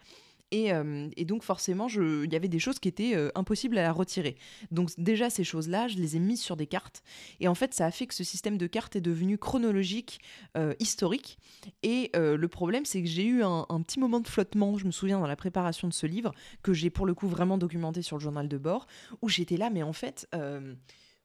[0.54, 4.38] Et, euh, donc forcément, il y avait des choses qui étaient euh, impossibles à retirer.
[4.70, 7.02] Donc déjà, ces choses-là, je les ai mises sur des cartes.
[7.40, 10.20] Et en fait, ça a fait que ce système de cartes est devenu chronologique,
[10.56, 11.40] euh, historique.
[11.82, 14.92] Et le problème, c'est que j'ai eu un, un, petit moment de flottement, je me
[14.92, 18.18] souviens, dans la préparation de ce livre, que j'ai pour le coup vraiment documenté sur
[18.18, 18.86] le journal de bord,
[19.22, 20.28] où j'étais là, mais en fait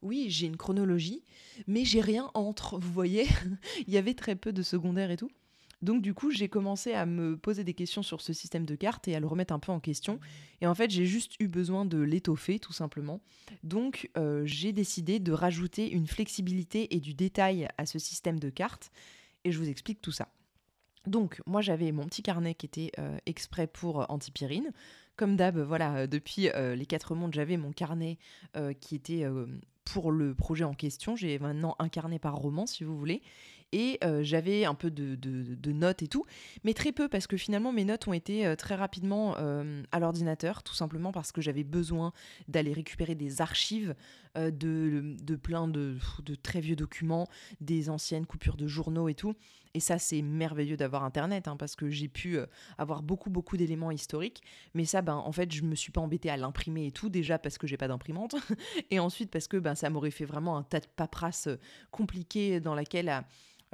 [0.02, 1.22] oui, j'ai une chronologie,
[1.66, 3.26] mais j'ai rien entre, vous voyez
[3.86, 5.30] Il y avait très peu de secondaires et tout.
[5.80, 9.06] Donc du coup, j'ai commencé à me poser des questions sur ce système de cartes
[9.06, 10.18] et à le remettre un peu en question.
[10.60, 13.20] Et en fait, j'ai juste eu besoin de l'étoffer, tout simplement.
[13.62, 18.50] Donc euh, j'ai décidé de rajouter une flexibilité et du détail à ce système de
[18.50, 18.90] cartes.
[19.44, 20.28] Et je vous explique tout ça.
[21.06, 24.72] Donc moi, j'avais mon petit carnet qui était euh, exprès pour euh, Antipyrine.
[25.14, 28.18] Comme d'hab, voilà, depuis les quatre mondes, j'avais mon carnet
[28.78, 29.24] qui était
[29.92, 31.16] pour le projet en question.
[31.16, 33.22] J'ai maintenant un carnet par roman, si vous voulez.
[33.72, 36.24] Et euh, j'avais un peu de, notes et tout,
[36.64, 40.00] mais très peu parce que finalement mes notes ont été euh, très rapidement euh, à
[40.00, 42.12] l'ordinateur, tout simplement parce que j'avais besoin
[42.48, 43.94] d'aller récupérer des archives
[44.36, 45.98] de, plein de,
[46.42, 47.26] très vieux documents,
[47.60, 49.34] des anciennes coupures de journaux et tout.
[49.74, 52.38] Et ça, c'est merveilleux d'avoir Internet, hein, parce que j'ai pu
[52.78, 54.42] avoir beaucoup, beaucoup d'éléments historiques.
[54.74, 57.38] Mais ça, ben, en fait, je me suis pas embêtée à l'imprimer et tout, déjà
[57.38, 58.34] parce que j'ai pas d'imprimante,
[58.90, 61.48] et ensuite parce que ben, ça m'aurait fait vraiment un tas de paperasse
[61.90, 63.24] compliquées dans laquelle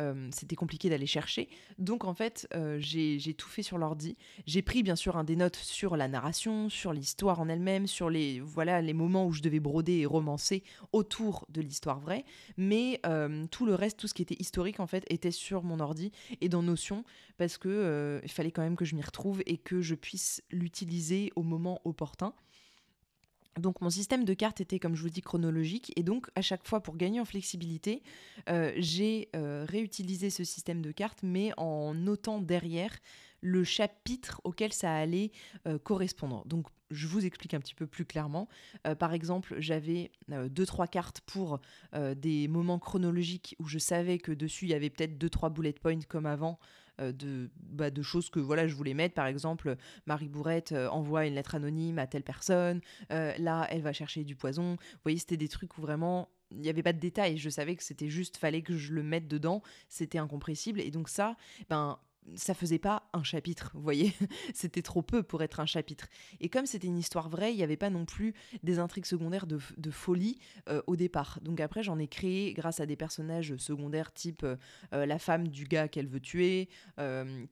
[0.00, 1.48] euh, c'était compliqué d'aller chercher.
[1.78, 4.16] Donc en fait, euh, j'ai tout fait sur l'ordi.
[4.46, 8.10] J'ai pris bien sûr un des notes sur la narration, sur l'histoire en elle-même, sur
[8.10, 12.24] les, voilà, les moments où je devais broder et romancer autour de l'histoire vraie.
[12.56, 15.80] Mais euh, tout le reste, tout ce qui était historique en fait, était sur mon
[15.80, 17.04] ordi et dans Notion
[17.36, 21.32] parce que il fallait quand même que je m'y retrouve et que je puisse l'utiliser
[21.36, 22.32] au moment opportun.
[23.58, 25.92] Donc mon système de cartes était, comme je vous dis, chronologique.
[25.96, 28.02] Et donc à chaque fois, pour gagner en flexibilité,
[28.48, 32.92] euh, j'ai euh, réutilisé ce système de cartes, mais en notant derrière
[33.40, 35.30] le chapitre auquel ça allait
[35.66, 36.44] euh, correspondre.
[36.46, 38.46] Donc je vous explique un petit peu plus clairement.
[38.98, 41.58] par exemple, j'avais deux trois cartes pour
[42.14, 45.72] des moments chronologiques où je savais que dessus il y avait peut-être deux trois bullet
[45.72, 49.14] points comme avant euh, de, bah, de choses que voilà, je voulais mettre.
[49.14, 49.76] Par exemple,
[50.06, 52.80] Marie Bourrette euh, envoie une lettre anonyme à telle personne.
[53.10, 54.76] Euh, là, elle va chercher du poison.
[54.76, 57.36] Vous voyez, c'était des trucs où vraiment il n'y avait pas de détails.
[57.36, 59.62] Je savais que c'était juste, fallait que je le mette dedans.
[59.88, 60.80] C'était incompressible.
[60.80, 61.36] Et donc ça,
[61.68, 61.98] ben
[62.36, 64.12] ça faisait pas un chapitre, vous voyez
[64.54, 66.08] C'était trop peu pour être un chapitre.
[66.40, 69.46] Et comme c'était une histoire vraie, il n'y avait pas non plus des intrigues secondaires
[69.46, 69.58] de,
[69.90, 71.38] folie euh, au départ.
[71.42, 74.56] Donc après, j'en ai créé grâce à des personnages secondaires type euh,
[74.92, 76.68] euh, la femme du gars qu'elle veut tuer,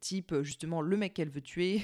[0.00, 1.82] type justement le mec qu'elle veut tuer.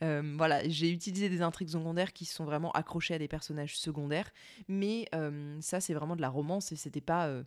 [0.00, 4.30] voilà, j'ai utilisé des intrigues secondaires qui sont vraiment accrochées à des personnages secondaires.
[4.68, 5.08] Mais
[5.60, 7.42] ça, c'est vraiment de la romance et c'était pas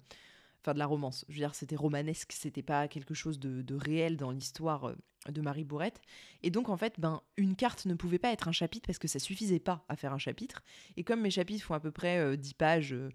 [0.73, 1.25] de la romance.
[1.29, 4.95] Je veux dire, c'était romanesque, c'était pas quelque chose de, réel dans l'histoire euh,
[5.29, 6.01] de Marie Bourrette.
[6.43, 9.07] Et donc, en fait, ben, une carte ne pouvait pas être un chapitre parce que
[9.07, 10.63] ça suffisait pas à faire un chapitre.
[10.97, 13.09] Et comme mes chapitres font à peu près 10 euh, pages, euh,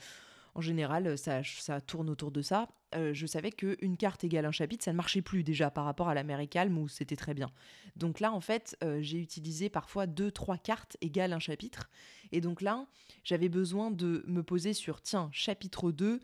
[0.55, 4.85] en général, ça, ça tourne autour de ça, je savais qu'une carte égale un chapitre,
[4.85, 7.53] ça ne marchait plus déjà par rapport à la mer calme où c'était très bien.
[7.95, 11.89] Donc là, en fait, j'ai utilisé parfois deux, trois cartes égales un chapitre.
[12.33, 12.85] Et donc là,
[13.23, 16.21] j'avais besoin de me poser sur, tiens, chapitre 2,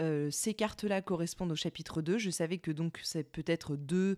[0.00, 2.18] euh, ces cartes-là correspondent au chapitre 2.
[2.18, 4.16] Je savais que donc c'est peut-être 2,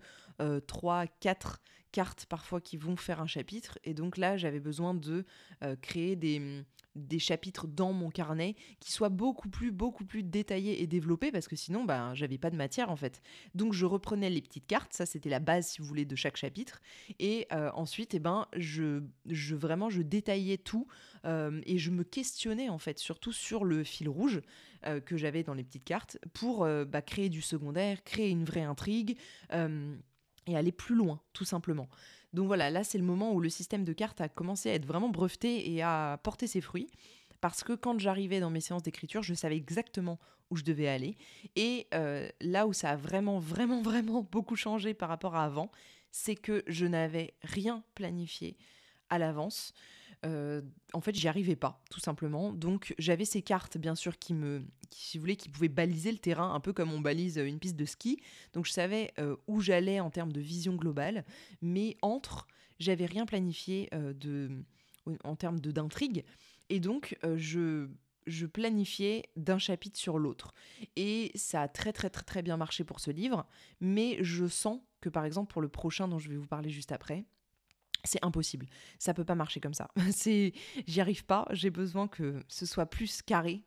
[0.67, 1.61] 3, 4
[1.97, 3.79] cartes parfois qui vont faire un chapitre.
[3.85, 5.25] Et donc là, j'avais besoin de
[5.65, 6.63] euh, créer des,
[6.95, 11.49] des chapitres dans mon carnet qui soient beaucoup plus, beaucoup plus détaillés et développés parce
[11.49, 13.23] que sinon, ben, j'avais pas de matière en fait.
[13.55, 16.37] Donc je reprenais les petites cartes, ça c'était la base si vous voulez de chaque
[16.37, 16.83] chapitre.
[17.19, 20.87] Et euh, ensuite, eh ben, je, je vraiment, je détaillais tout
[21.27, 24.41] euh, et je me questionnais en fait, surtout sur le fil rouge
[24.87, 28.63] euh, que j'avais dans les petites cartes pour bah, créer du secondaire, créer une vraie
[28.63, 29.19] intrigue
[29.53, 31.89] et aller plus loin, tout simplement.
[32.33, 34.87] Donc voilà, là c'est le moment où le système de cartes a commencé à être
[34.87, 36.89] vraiment breveté et à porter ses fruits.
[37.41, 40.19] Parce que quand j'arrivais dans mes séances d'écriture, je savais exactement
[40.51, 41.17] où je devais aller.
[41.55, 45.71] Et euh, là où ça a vraiment, vraiment, vraiment beaucoup changé par rapport à avant,
[46.11, 48.57] c'est que je n'avais rien planifié
[49.11, 49.73] à l'avance.
[50.25, 52.53] Euh, en fait, j'y arrivais pas, tout simplement.
[52.53, 56.19] Donc, j'avais ces cartes, bien sûr, qui me, si vous voulez, qui pouvaient baliser le
[56.19, 58.21] terrain, un peu comme on balise une piste de ski.
[58.53, 61.25] Donc, je savais euh, où j'allais en termes de vision globale,
[61.61, 62.47] mais entre,
[62.79, 64.65] j'avais rien planifié euh, de,
[65.25, 66.25] en termes de d'intrigue.
[66.69, 67.89] Et donc, je
[68.27, 70.53] je planifiais d'un chapitre sur l'autre.
[70.97, 73.47] Et ça a très très très très bien marché pour ce livre,
[73.81, 76.91] mais je sens que par exemple pour le prochain dont je vais vous parler juste
[76.91, 77.25] après,
[78.07, 78.67] c'est impossible.
[78.99, 79.91] Ça peut pas marcher comme ça.
[80.13, 80.53] C'est,
[80.87, 81.47] j'y arrive pas.
[81.51, 83.65] J'ai besoin que ce soit plus carré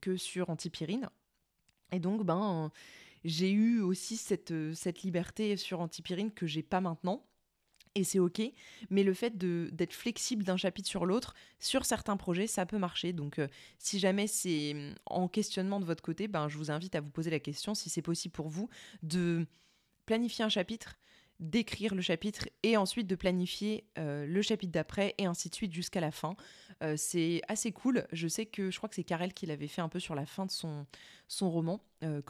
[0.00, 1.08] que sur Antipyrine.
[1.92, 2.70] Et donc, ben,
[3.24, 4.52] j'ai eu aussi cette,
[5.02, 7.26] liberté sur Antipyrine que j'ai pas maintenant.
[7.94, 8.42] Et c'est ok,
[8.90, 13.14] mais le fait d'être flexible d'un chapitre sur l'autre, sur certains projets, ça peut marcher.
[13.14, 17.00] Donc, euh, si jamais c'est en questionnement de votre côté, ben, je vous invite à
[17.00, 18.68] vous poser la question si c'est possible pour vous
[19.02, 19.46] de
[20.04, 20.98] planifier un chapitre,
[21.38, 25.72] d'écrire le chapitre et ensuite de planifier euh, le chapitre d'après et ainsi de suite
[25.72, 26.34] jusqu'à la fin.
[26.82, 28.06] Euh, c'est assez cool.
[28.12, 30.26] Je sais que je crois que c'est Karel qui l'avait fait un peu sur la
[30.26, 30.86] fin de son,
[31.28, 32.20] son roman, euh,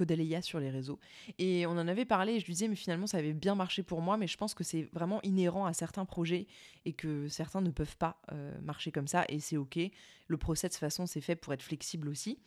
[0.43, 0.99] sur les réseaux.
[1.39, 3.83] Et on en avait parlé et je lui disais, mais finalement ça avait bien marché
[3.83, 6.47] pour moi, mais je pense que c'est vraiment inhérent à certains projets
[6.85, 9.79] et que certains ne peuvent pas euh, marcher comme ça et c'est ok.
[10.29, 12.39] Le procès de façon c'est fait pour être flexible aussi.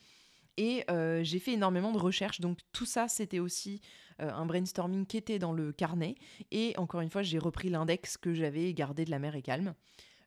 [0.59, 2.41] Et euh, j'ai fait énormément de recherches.
[2.41, 3.79] Donc tout ça, c'était aussi
[4.21, 6.15] euh, un brainstorming qui était dans le carnet.
[6.51, 9.73] Et encore une fois, j'ai repris l'index que j'avais gardé de la mer et calme.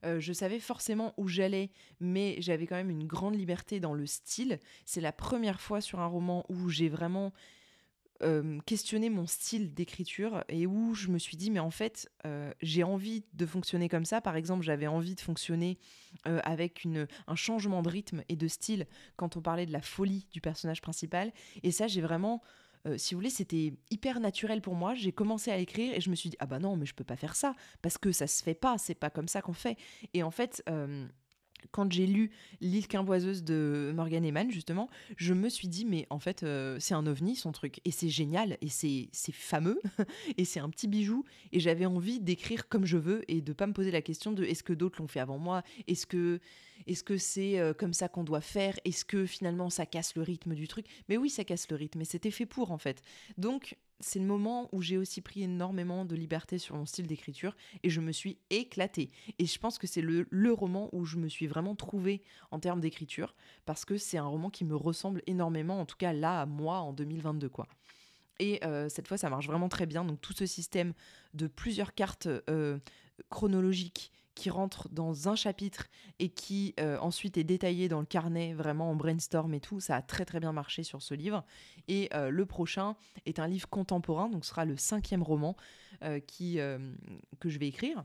[0.07, 4.07] Euh, je savais forcément où j'allais, mais j'avais quand même une grande liberté dans le
[4.07, 4.59] style.
[4.87, 7.35] C'est la première fois sur un roman où j'ai vraiment
[8.23, 12.53] euh, questionner mon style d'écriture et où je me suis dit mais en fait euh,
[12.61, 15.79] j'ai envie de fonctionner comme ça par exemple j'avais envie de fonctionner
[16.27, 19.83] euh, avec une, un changement de rythme et de style quand on parlait de la
[19.83, 21.33] folie du personnage principal
[21.63, 22.43] et ça j'ai vraiment
[22.97, 24.97] si vous voulez, c'était hyper naturel pour moi.
[24.97, 27.05] J'ai commencé à écrire et je me suis dit, ah bah non, mais je peux
[27.05, 29.79] pas faire ça parce que ça se fait pas, c'est pas comme ça qu'on fait.
[30.15, 30.65] Et en fait,
[31.71, 36.19] quand j'ai lu L'île quimboiseuse de Morgan Eman, justement, je me suis dit, mais en
[36.19, 37.81] fait, euh, c'est un ovni, son truc.
[37.85, 39.81] Et c'est génial, et c'est fameux,
[40.37, 41.25] et c'est un petit bijou.
[41.53, 44.45] Et j'avais envie d'écrire comme je veux et de pas me poser la question de
[44.45, 45.63] est-ce que d'autres l'ont fait avant moi?
[45.87, 46.41] Est-ce que
[46.87, 48.79] est-ce que c'est euh, comme ça qu'on doit faire?
[48.85, 50.87] Est-ce que finalement ça casse le rythme du truc?
[51.09, 53.03] Mais oui, ça casse le rythme, et c'était fait pour, en fait.
[53.39, 57.57] Donc, c'est le moment où j'ai aussi pris énormément de liberté sur mon style d'écriture
[57.83, 59.11] et je me suis éclatée.
[59.39, 62.81] Et je pense que c'est le, roman où je me suis vraiment trouvée en termes
[62.81, 63.35] d'écriture
[63.65, 66.79] parce que c'est un roman qui me ressemble énormément, en tout cas là, à moi,
[66.79, 67.67] en 2022, quoi.
[68.39, 70.05] Et euh, cette fois, ça marche vraiment très bien.
[70.05, 70.95] Donc tout ce système
[71.33, 72.79] de plusieurs cartes euh,
[73.31, 78.55] chronologiques qui rentre dans un chapitre et qui euh, ensuite est détaillé dans le carnet,
[78.55, 79.81] vraiment en brainstorm et tout.
[79.81, 81.45] Ça a très très bien marché sur ce livre.
[81.89, 85.57] Et euh, le prochain est un livre contemporain, donc sera le cinquième roman
[86.03, 86.59] euh, qui,
[87.41, 88.05] que je vais écrire.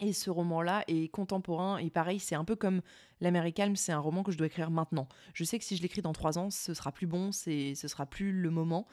[0.00, 2.80] Et ce roman-là est contemporain et pareil, c'est un peu comme
[3.22, 5.06] L'Américaine, c'est un roman que je dois écrire maintenant.
[5.32, 8.04] Je sais que si je l'écris dans trois ans, ce sera plus bon, ce sera
[8.04, 8.86] plus le moment.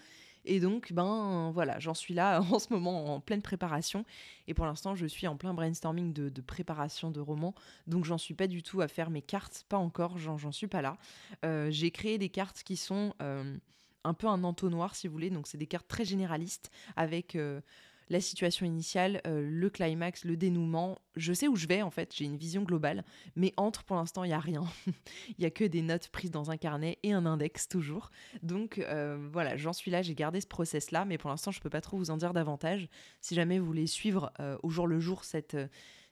[0.46, 4.06] Et donc, ben voilà, j'en suis là en ce moment en pleine préparation.
[4.48, 7.54] Et pour l'instant, je suis en plein brainstorming de, préparation de romans.
[7.88, 10.82] Donc, j'en suis pas du tout à faire mes cartes, pas encore, j'en suis pas
[10.82, 10.98] là.
[11.46, 13.58] Euh, j'ai créé des cartes qui sont euh,
[14.04, 15.30] un peu un entonnoir, si vous voulez.
[15.30, 17.36] Donc, c'est des cartes très généralistes avec.
[17.36, 17.62] Euh,
[18.10, 21.00] la situation initiale, euh, le climax, le dénouement.
[21.16, 23.04] Je sais où je vais en fait, j'ai une vision globale,
[23.36, 24.64] mais entre pour l'instant, il n'y a rien.
[25.38, 28.10] Il y a que des notes prises dans un carnet et un index toujours.
[28.42, 31.64] Donc euh, voilà, j'en suis là, j'ai gardé ce process-là, mais pour l'instant, je ne
[31.64, 32.88] peux pas trop vous en dire davantage.
[33.22, 35.58] Si jamais vous voulez suivre euh, au jour le jour cette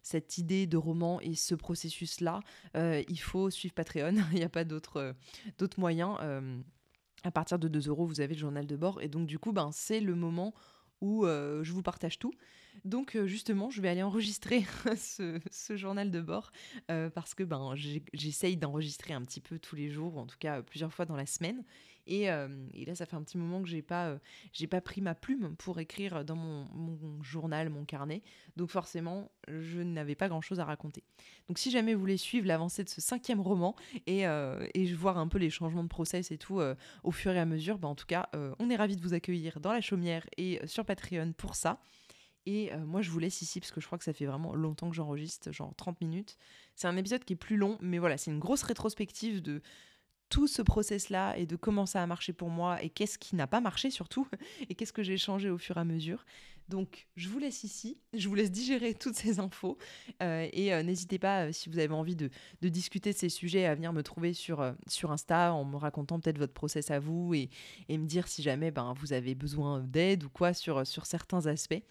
[0.03, 2.39] cette idée de roman et ce processus-là,
[2.75, 4.13] il faut suivre Patreon.
[4.31, 5.15] il n'y a pas d'autres
[5.77, 6.17] moyens.
[7.23, 9.01] à partir de 2 euros, vous avez le journal de bord.
[9.01, 10.53] Et donc, du coup, ben, c'est le moment
[11.01, 12.33] où euh, je vous partage tout.
[12.85, 14.65] Donc euh, justement, je vais aller enregistrer
[14.97, 16.51] ce, journal de bord
[16.91, 17.73] euh, parce que ben,
[18.13, 21.15] j'essaye d'enregistrer un petit peu tous les jours, ou en tout cas plusieurs fois dans
[21.15, 21.63] la semaine.
[22.07, 24.17] Et, là, ça fait un petit moment que j'ai pas,
[24.53, 28.21] j'ai pas pris ma plume pour écrire dans mon, journal, mon carnet.
[28.55, 31.03] Donc forcément, je n'avais pas grand-chose à raconter.
[31.47, 35.27] Donc si jamais vous voulez suivre l'avancée de ce cinquième roman et, et voir un
[35.27, 36.61] peu les changements de process et tout
[37.03, 39.59] au fur et à mesure, ben, en tout cas, on est ravis de vous accueillir
[39.59, 41.81] dans la chaumière et sur Patreon pour ça.
[42.47, 44.55] Et euh, moi, je vous laisse ici parce que je crois que ça fait vraiment
[44.55, 46.37] longtemps que j'enregistre, genre 30 minutes.
[46.75, 49.61] C'est un épisode qui est plus long, mais voilà, c'est une grosse rétrospective de
[50.29, 53.47] tout ce process-là et de comment ça a marché pour moi et qu'est-ce qui n'a
[53.47, 54.27] pas marché surtout
[54.69, 56.25] et qu'est-ce que j'ai changé au fur et à mesure.
[56.69, 59.77] Donc je vous laisse ici, je vous laisse digérer toutes ces infos
[60.21, 62.29] euh, et euh, n'hésitez pas euh, si vous avez envie de,
[62.61, 64.61] discuter de ces sujets à venir me trouver sur,
[65.03, 67.49] Insta en me racontant peut-être votre process à vous et,
[67.89, 71.81] me dire si jamais ben, vous avez besoin d'aide ou quoi sur, sur certains aspects.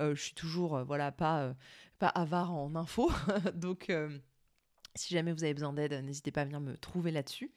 [0.00, 1.54] je suis toujours voilà pas,
[1.98, 3.12] pas avare en infos
[3.54, 3.92] donc
[4.96, 7.50] si jamais vous avez besoin d'aide n'hésitez pas à venir me trouver là-dessus.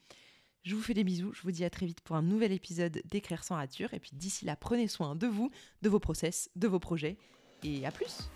[0.68, 3.00] Je vous fais des bisous, je vous dis à très vite pour un nouvel épisode
[3.06, 3.94] d'Écrire sans rature.
[3.94, 5.50] Et puis d'ici là, prenez soin de vous,
[5.80, 7.16] de vos process, de vos projets.
[7.64, 8.28] Et à plus